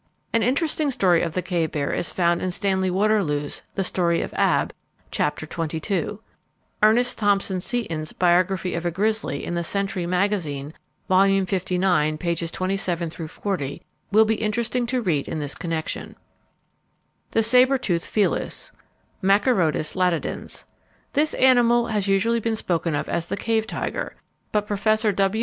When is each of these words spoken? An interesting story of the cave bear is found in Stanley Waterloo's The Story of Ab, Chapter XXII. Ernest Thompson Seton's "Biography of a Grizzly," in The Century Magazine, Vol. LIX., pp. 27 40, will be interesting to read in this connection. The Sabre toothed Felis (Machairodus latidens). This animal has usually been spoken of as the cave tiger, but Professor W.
An 0.33 0.41
interesting 0.41 0.89
story 0.89 1.21
of 1.21 1.33
the 1.35 1.43
cave 1.43 1.73
bear 1.73 1.93
is 1.93 2.11
found 2.11 2.41
in 2.41 2.49
Stanley 2.49 2.89
Waterloo's 2.89 3.61
The 3.75 3.83
Story 3.83 4.21
of 4.23 4.33
Ab, 4.35 4.73
Chapter 5.11 5.45
XXII. 5.45 6.17
Ernest 6.81 7.19
Thompson 7.19 7.59
Seton's 7.59 8.11
"Biography 8.11 8.73
of 8.73 8.83
a 8.83 8.89
Grizzly," 8.89 9.45
in 9.45 9.53
The 9.53 9.63
Century 9.63 10.07
Magazine, 10.07 10.73
Vol. 11.07 11.27
LIX., 11.27 11.51
pp. 11.53 12.51
27 12.51 13.09
40, 13.11 13.81
will 14.11 14.25
be 14.25 14.35
interesting 14.41 14.87
to 14.87 15.03
read 15.03 15.27
in 15.27 15.37
this 15.37 15.53
connection. 15.53 16.15
The 17.33 17.43
Sabre 17.43 17.77
toothed 17.77 18.07
Felis 18.07 18.71
(Machairodus 19.21 19.95
latidens). 19.95 20.63
This 21.13 21.35
animal 21.35 21.85
has 21.89 22.07
usually 22.07 22.39
been 22.39 22.55
spoken 22.55 22.95
of 22.95 23.07
as 23.07 23.27
the 23.27 23.37
cave 23.37 23.67
tiger, 23.67 24.15
but 24.51 24.65
Professor 24.65 25.11
W. 25.11 25.39